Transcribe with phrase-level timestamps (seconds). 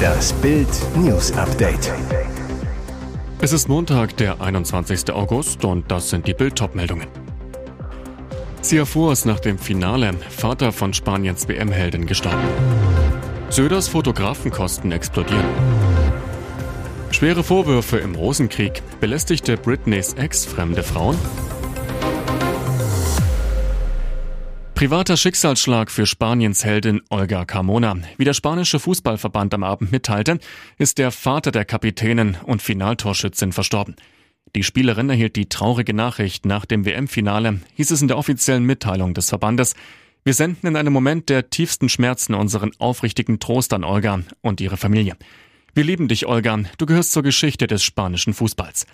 [0.00, 1.92] Das Bild News Update.
[3.40, 5.12] Es ist Montag, der 21.
[5.12, 7.08] August und das sind die Bild meldungen
[8.76, 12.38] erfuhr es nach dem Finale, Vater von Spaniens WM-Heldin gestorben.
[13.48, 15.44] Söders Fotografenkosten explodieren.
[17.10, 18.82] Schwere Vorwürfe im Rosenkrieg.
[19.00, 21.18] Belästigte Britneys Ex fremde Frauen?
[24.80, 27.98] Privater Schicksalsschlag für Spaniens Heldin Olga Carmona.
[28.16, 30.38] Wie der spanische Fußballverband am Abend mitteilte,
[30.78, 33.94] ist der Vater der Kapitänin und Finaltorschützin verstorben.
[34.56, 39.12] Die Spielerin erhielt die traurige Nachricht nach dem WM-Finale, hieß es in der offiziellen Mitteilung
[39.12, 39.74] des Verbandes.
[40.24, 44.78] Wir senden in einem Moment der tiefsten Schmerzen unseren aufrichtigen Trost an Olga und ihre
[44.78, 45.14] Familie.
[45.74, 46.58] Wir lieben dich, Olga.
[46.78, 48.86] Du gehörst zur Geschichte des spanischen Fußballs.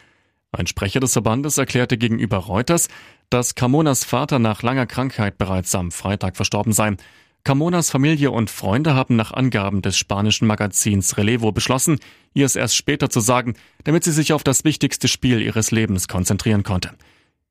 [0.52, 2.88] Ein Sprecher des Verbandes erklärte gegenüber Reuters,
[3.30, 6.96] dass Carmonas Vater nach langer Krankheit bereits am Freitag verstorben sei.
[7.45, 12.01] Carmonas Familie und Freunde haben nach Angaben des spanischen Magazins Relevo beschlossen,
[12.34, 16.09] ihr es erst später zu sagen, damit sie sich auf das wichtigste Spiel ihres Lebens
[16.09, 16.90] konzentrieren konnte.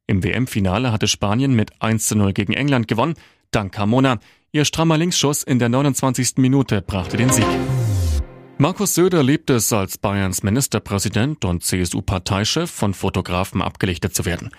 [0.07, 3.15] Im WM-Finale hatte Spanien mit 1 zu 0 gegen England gewonnen,
[3.51, 4.19] dank Carmona.
[4.51, 6.37] Ihr strammer Linksschuss in der 29.
[6.37, 7.45] Minute brachte den Sieg.
[8.57, 14.49] Markus Söder liebt es, als Bayerns Ministerpräsident und CSU-Parteichef von Fotografen abgelichtet zu werden.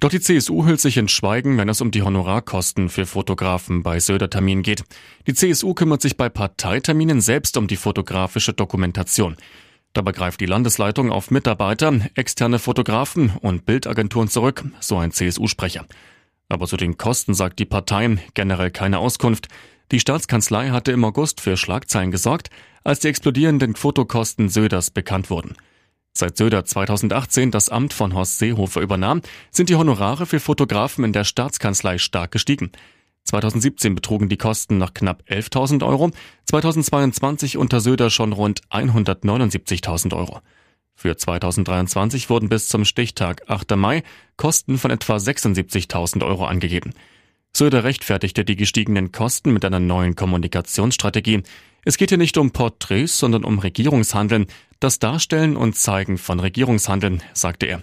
[0.00, 4.00] Doch die CSU hüllt sich in Schweigen, wenn es um die Honorarkosten für Fotografen bei
[4.00, 4.84] Söder-Terminen geht.
[5.26, 9.36] Die CSU kümmert sich bei Parteiterminen selbst um die fotografische Dokumentation.
[9.92, 15.84] Dabei greift die Landesleitung auf Mitarbeiter, externe Fotografen und Bildagenturen zurück, so ein CSU-Sprecher.
[16.48, 19.48] Aber zu den Kosten sagt die Partei generell keine Auskunft.
[19.90, 22.50] Die Staatskanzlei hatte im August für Schlagzeilen gesorgt,
[22.84, 25.56] als die explodierenden Fotokosten Söders bekannt wurden.
[26.14, 31.12] Seit Söder 2018 das Amt von Horst Seehofer übernahm, sind die Honorare für Fotografen in
[31.12, 32.70] der Staatskanzlei stark gestiegen.
[33.24, 36.10] 2017 betrugen die Kosten noch knapp 11.000 Euro,
[36.46, 40.40] 2022 unter Söder schon rund 179.000 Euro.
[40.94, 43.76] Für 2023 wurden bis zum Stichtag 8.
[43.76, 44.02] Mai
[44.36, 46.92] Kosten von etwa 76.000 Euro angegeben.
[47.54, 51.42] Söder rechtfertigte die gestiegenen Kosten mit einer neuen Kommunikationsstrategie.
[51.84, 54.46] Es geht hier nicht um Porträts, sondern um Regierungshandeln,
[54.80, 57.82] das Darstellen und Zeigen von Regierungshandeln, sagte er.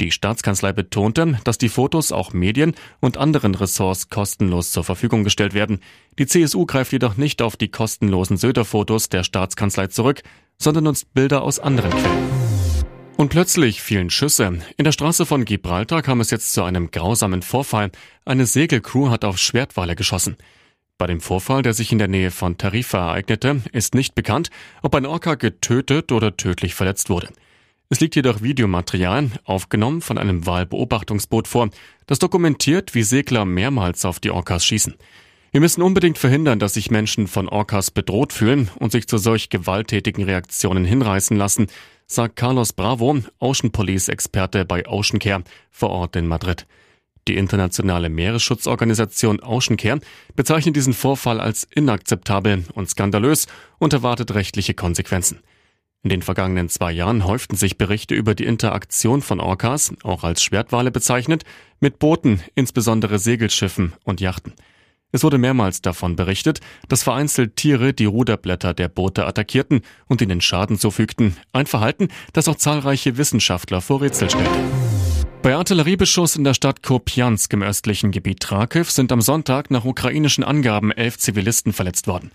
[0.00, 5.54] Die Staatskanzlei betonte, dass die Fotos auch Medien und anderen Ressorts kostenlos zur Verfügung gestellt
[5.54, 5.80] werden.
[6.20, 10.22] Die CSU greift jedoch nicht auf die kostenlosen Söder-Fotos der Staatskanzlei zurück,
[10.56, 12.47] sondern nutzt Bilder aus anderen Quellen.
[13.18, 14.60] Und plötzlich fielen Schüsse.
[14.76, 17.90] In der Straße von Gibraltar kam es jetzt zu einem grausamen Vorfall.
[18.24, 20.36] Eine Segelcrew hat auf Schwertwale geschossen.
[20.98, 24.50] Bei dem Vorfall, der sich in der Nähe von Tarifa ereignete, ist nicht bekannt,
[24.82, 27.30] ob ein Orca getötet oder tödlich verletzt wurde.
[27.88, 31.70] Es liegt jedoch Videomaterial, aufgenommen von einem Wahlbeobachtungsboot vor,
[32.06, 34.94] das dokumentiert, wie Segler mehrmals auf die Orcas schießen.
[35.58, 39.50] Wir müssen unbedingt verhindern, dass sich Menschen von Orcas bedroht fühlen und sich zu solch
[39.50, 41.66] gewalttätigen Reaktionen hinreißen lassen,
[42.06, 45.42] sagt Carlos Bravo, Ocean Police-Experte bei Ocean Care
[45.72, 46.64] vor Ort in Madrid.
[47.26, 49.98] Die internationale Meeresschutzorganisation Ocean Care
[50.36, 53.48] bezeichnet diesen Vorfall als inakzeptabel und skandalös
[53.80, 55.40] und erwartet rechtliche Konsequenzen.
[56.04, 60.40] In den vergangenen zwei Jahren häuften sich Berichte über die Interaktion von Orcas, auch als
[60.40, 61.42] Schwertwale bezeichnet,
[61.80, 64.52] mit Booten, insbesondere Segelschiffen und Yachten.
[65.10, 70.42] Es wurde mehrmals davon berichtet, dass vereinzelt Tiere die Ruderblätter der Boote attackierten und ihnen
[70.42, 71.36] Schaden zufügten.
[71.52, 74.60] Ein Verhalten, das auch zahlreiche Wissenschaftler vor Rätsel stellte.
[75.40, 80.44] Bei Artilleriebeschuss in der Stadt Kopiansk im östlichen Gebiet Trakiw sind am Sonntag nach ukrainischen
[80.44, 82.30] Angaben elf Zivilisten verletzt worden.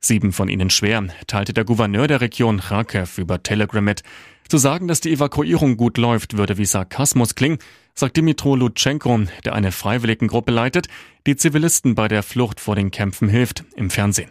[0.00, 4.02] Sieben von ihnen schwer, teilte der Gouverneur der Region Kharkiv über Telegram mit.
[4.48, 7.58] Zu sagen, dass die Evakuierung gut läuft, würde wie Sarkasmus klingen,
[7.94, 10.86] sagt Dimitro Lutschenko, der eine Freiwilligengruppe leitet,
[11.26, 14.30] die Zivilisten bei der Flucht vor den Kämpfen hilft, im Fernsehen.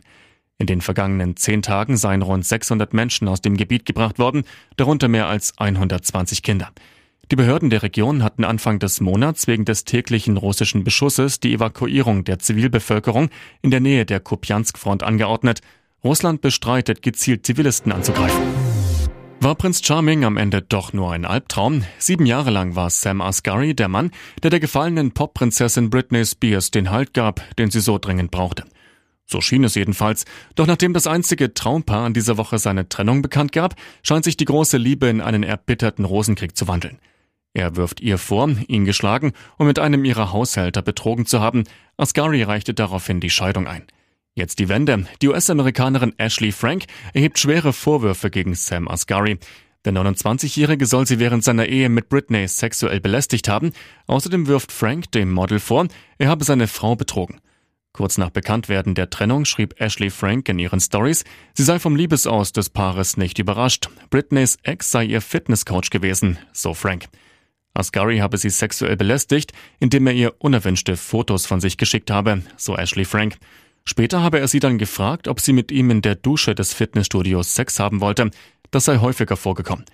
[0.58, 4.46] In den vergangenen zehn Tagen seien rund 600 Menschen aus dem Gebiet gebracht worden,
[4.78, 6.72] darunter mehr als 120 Kinder.
[7.30, 12.24] Die Behörden der Region hatten Anfang des Monats wegen des täglichen russischen Beschusses die Evakuierung
[12.24, 13.30] der Zivilbevölkerung
[13.62, 15.60] in der Nähe der Kupiansk-Front angeordnet.
[16.06, 18.42] Russland bestreitet, gezielt Zivilisten anzugreifen.
[19.42, 21.84] War Prinz Charming am Ende doch nur ein Albtraum?
[21.98, 26.92] Sieben Jahre lang war Sam Asghari der Mann, der der gefallenen Popprinzessin Britney Spears den
[26.92, 28.64] Halt gab, den sie so dringend brauchte.
[29.26, 30.24] So schien es jedenfalls.
[30.56, 34.46] Doch nachdem das einzige Traumpaar an dieser Woche seine Trennung bekannt gab, scheint sich die
[34.46, 37.00] große Liebe in einen erbitterten Rosenkrieg zu wandeln.
[37.58, 41.64] Er wirft ihr vor, ihn geschlagen und mit einem ihrer Haushälter betrogen zu haben.
[41.98, 43.88] Asghari reichte daraufhin die Scheidung ein.
[44.36, 45.08] Jetzt die Wende.
[45.24, 46.84] Die US-Amerikanerin Ashley Frank
[47.16, 49.40] erhebt schwere Vorwürfe gegen Sam Asghari.
[49.86, 53.72] Der 29-Jährige soll sie während seiner Ehe mit Britney sexuell belästigt haben.
[54.06, 55.88] Außerdem wirft Frank dem Model vor,
[56.20, 57.42] er habe seine Frau betrogen.
[57.92, 61.24] Kurz nach Bekanntwerden der Trennung schrieb Ashley Frank in ihren Stories,
[61.56, 63.90] sie sei vom Liebesaus des Paares nicht überrascht.
[64.12, 67.08] Britneys Ex sei ihr Fitnesscoach gewesen, so Frank.
[67.78, 72.76] Asghari habe sie sexuell belästigt, indem er ihr unerwünschte Fotos von sich geschickt habe, so
[72.76, 73.38] Ashley Frank.
[73.86, 77.56] Später habe er sie dann gefragt, ob sie mit ihm in der Dusche des Fitnessstudios
[77.56, 78.32] Sex haben wollte.
[78.72, 79.86] Das sei häufiger vorgekommen.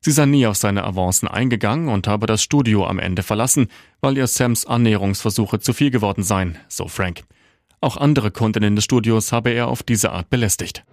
[0.00, 3.68] Sie sei nie auf seine Avancen eingegangen und habe das Studio am Ende verlassen,
[4.00, 7.22] weil ihr Sams Annäherungsversuche zu viel geworden seien, so Frank.
[7.80, 10.84] Auch andere Kundinnen des Studios habe er auf diese Art belästigt.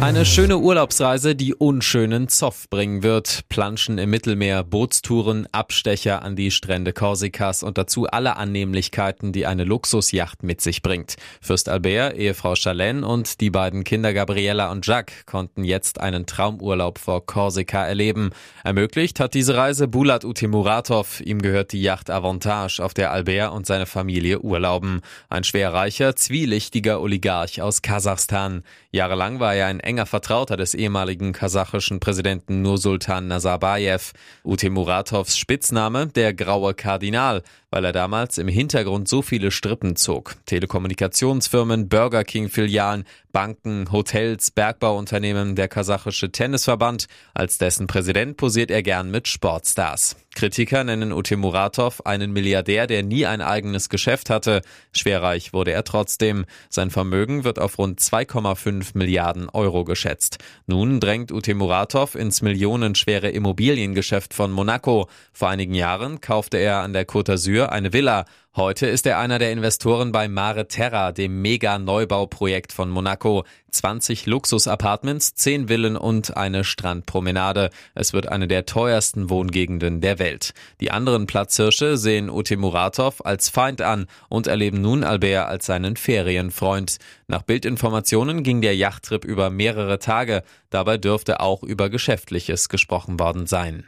[0.00, 3.40] Eine schöne Urlaubsreise, die unschönen Zoff bringen wird.
[3.48, 9.64] Planschen im Mittelmeer, Bootstouren, Abstecher an die Strände Korsikas und dazu alle Annehmlichkeiten, die eine
[9.64, 11.16] Luxusjacht mit sich bringt.
[11.40, 17.00] Fürst Albert, Ehefrau Chalène und die beiden Kinder Gabriella und Jacques konnten jetzt einen Traumurlaub
[17.00, 18.30] vor Korsika erleben.
[18.62, 21.20] Ermöglicht hat diese Reise Bulat Utimuratov.
[21.22, 25.00] Ihm gehört die Yacht Avantage, auf der Albert und seine Familie urlauben.
[25.28, 28.62] Ein schwerreicher, zwielichtiger Oligarch aus Kasachstan.
[28.92, 34.12] Jahrelang war er ein enger Vertrauter des ehemaligen kasachischen Präsidenten Nursultan Nazarbayev.
[34.44, 40.36] Ute Muratovs Spitzname der graue Kardinal, weil er damals im Hintergrund so viele Strippen zog.
[40.44, 47.06] Telekommunikationsfirmen, Burger King Filialen, Banken, Hotels, Bergbauunternehmen, der kasachische Tennisverband.
[47.34, 50.16] Als dessen Präsident posiert er gern mit Sportstars.
[50.34, 54.62] Kritiker nennen Ute Muratov einen Milliardär, der nie ein eigenes Geschäft hatte.
[54.92, 56.44] Schwerreich wurde er trotzdem.
[56.68, 60.38] Sein Vermögen wird auf rund 2,5 Milliarden Euro geschätzt.
[60.66, 65.08] Nun drängt Ute Muratov ins millionenschwere Immobiliengeschäft von Monaco.
[65.32, 68.24] Vor einigen Jahren kaufte er an der Côte d'Azur eine Villa.
[68.58, 73.44] Heute ist er einer der Investoren bei Mare Terra, dem Mega-Neubauprojekt von Monaco.
[73.70, 77.70] 20 Luxus-Apartments, 10 Villen und eine Strandpromenade.
[77.94, 80.54] Es wird eine der teuersten Wohngegenden der Welt.
[80.80, 85.96] Die anderen Platzhirsche sehen Ute Muratov als Feind an und erleben nun Albert als seinen
[85.96, 86.96] Ferienfreund.
[87.28, 90.42] Nach Bildinformationen ging der Yachttrip über mehrere Tage.
[90.70, 93.86] Dabei dürfte auch über Geschäftliches gesprochen worden sein.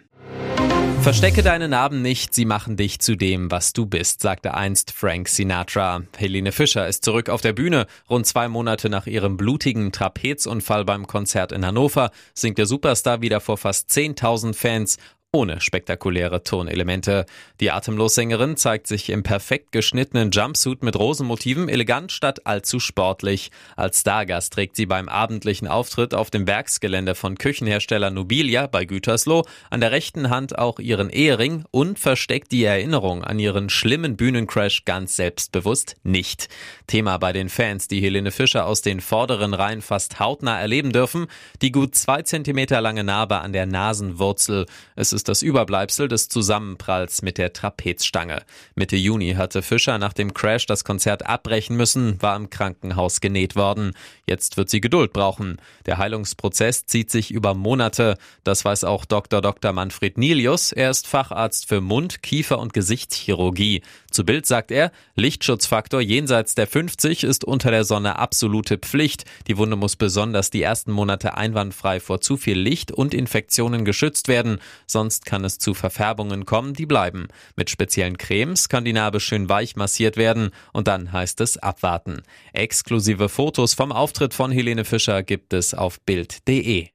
[1.03, 5.29] Verstecke deine Narben nicht, sie machen dich zu dem, was du bist, sagte einst Frank
[5.29, 6.03] Sinatra.
[6.17, 7.87] Helene Fischer ist zurück auf der Bühne.
[8.11, 13.41] Rund zwei Monate nach ihrem blutigen Trapezunfall beim Konzert in Hannover singt der Superstar wieder
[13.41, 14.99] vor fast 10.000 Fans
[15.33, 17.25] ohne spektakuläre Tonelemente.
[17.61, 23.53] Die Atemlossängerin zeigt sich im perfekt geschnittenen Jumpsuit mit Rosenmotiven elegant statt allzu sportlich.
[23.77, 29.45] Als Stargast trägt sie beim abendlichen Auftritt auf dem Werksgelände von Küchenhersteller Nobilia bei Gütersloh
[29.71, 34.85] an der rechten Hand auch ihren Ehering und versteckt die Erinnerung an ihren schlimmen Bühnencrash
[34.85, 36.49] ganz selbstbewusst nicht.
[36.89, 41.29] Thema bei den Fans, die Helene Fischer aus den vorderen Reihen fast hautnah erleben dürfen,
[41.63, 44.67] die gut zwei Zentimeter lange Narbe an der Nasenwurzel.
[44.97, 48.41] Es ist ist das Überbleibsel des Zusammenpralls mit der Trapezstange.
[48.75, 53.55] Mitte Juni hatte Fischer nach dem Crash das Konzert abbrechen müssen, war im Krankenhaus genäht
[53.55, 53.93] worden.
[54.27, 55.59] Jetzt wird sie Geduld brauchen.
[55.85, 58.17] Der Heilungsprozess zieht sich über Monate.
[58.45, 59.43] Das weiß auch Dr.
[59.43, 59.75] Dr.
[59.75, 60.73] Manfred Nilius.
[60.73, 63.83] Er ist Facharzt für Mund-, Kiefer- und Gesichtschirurgie.
[64.11, 69.25] Zu Bild sagt er, Lichtschutzfaktor jenseits der 50 ist unter der Sonne absolute Pflicht.
[69.49, 74.29] Die Wunde muss besonders die ersten Monate einwandfrei vor zu viel Licht und Infektionen geschützt
[74.29, 77.29] werden, sonst kann es zu Verfärbungen kommen, die bleiben.
[77.57, 82.23] Mit speziellen Cremes kann die Narbe schön weich massiert werden und dann heißt es abwarten.
[82.53, 86.89] Exklusive Fotos vom Auftritt von Helene Fischer gibt es auf Bild.de.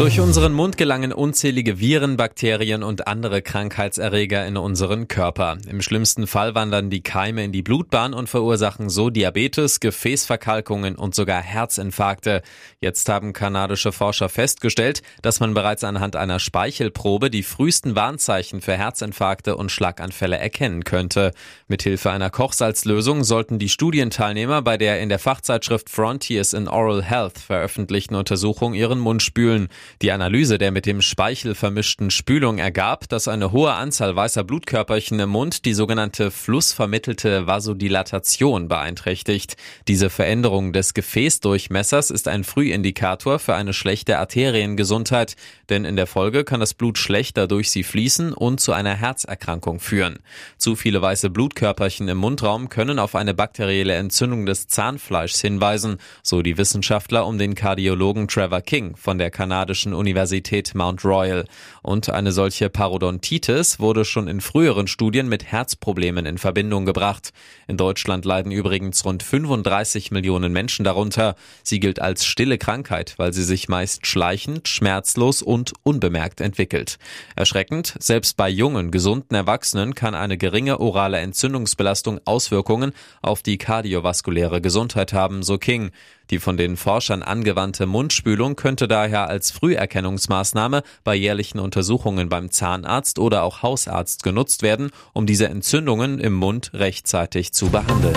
[0.00, 5.58] Durch unseren Mund gelangen unzählige Viren, Bakterien und andere Krankheitserreger in unseren Körper.
[5.68, 11.14] Im schlimmsten Fall wandern die Keime in die Blutbahn und verursachen so Diabetes, Gefäßverkalkungen und
[11.14, 12.40] sogar Herzinfarkte.
[12.80, 18.78] Jetzt haben kanadische Forscher festgestellt, dass man bereits anhand einer Speichelprobe die frühesten Warnzeichen für
[18.78, 21.32] Herzinfarkte und Schlaganfälle erkennen könnte.
[21.68, 27.38] Mithilfe einer Kochsalzlösung sollten die Studienteilnehmer bei der in der Fachzeitschrift Frontiers in Oral Health
[27.38, 29.68] veröffentlichten Untersuchung ihren Mund spülen.
[30.02, 35.20] Die Analyse der mit dem Speichel vermischten Spülung ergab, dass eine hohe Anzahl weißer Blutkörperchen
[35.20, 39.56] im Mund die sogenannte flussvermittelte Vasodilatation beeinträchtigt.
[39.88, 45.36] Diese Veränderung des Gefäßdurchmessers ist ein Frühindikator für eine schlechte Arteriengesundheit,
[45.68, 49.80] denn in der Folge kann das Blut schlechter durch sie fließen und zu einer Herzerkrankung
[49.80, 50.20] führen.
[50.56, 56.40] Zu viele weiße Blutkörperchen im Mundraum können auf eine bakterielle Entzündung des Zahnfleischs hinweisen, so
[56.40, 61.46] die Wissenschaftler um den Kardiologen Trevor King von der kanadischen britischen Universität Mount Royal.
[61.82, 67.32] Und eine solche Parodontitis wurde schon in früheren Studien mit Herzproblemen in Verbindung gebracht.
[67.66, 71.34] In Deutschland leiden übrigens rund 35 Millionen Menschen darunter.
[71.62, 76.98] Sie gilt als stille Krankheit, weil sie sich meist schleichend, schmerzlos und unbemerkt entwickelt.
[77.36, 84.60] Erschreckend, selbst bei jungen, gesunden Erwachsenen kann eine geringe orale Entzündungsbelastung Auswirkungen auf die kardiovaskuläre
[84.60, 85.90] Gesundheit haben, so King.
[86.30, 93.20] Die von den Forschern angewandte Mundspülung könnte daher als Früherkennungsmaßnahme bei jährlichen Untersuchungen beim Zahnarzt
[93.20, 98.16] oder auch Hausarzt genutzt werden, um diese Entzündungen im Mund rechtzeitig zu behandeln.